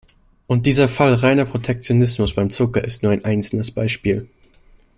Und 0.47 0.65
dieser 0.65 0.87
Fall 0.87 1.13
reiner 1.13 1.45
Protektionismus 1.45 2.33
beim 2.33 2.49
Zucker 2.49 2.83
ist 2.83 3.03
nur 3.03 3.11
ein 3.11 3.23
einzelnes 3.23 3.69
Beispiel. 3.69 4.27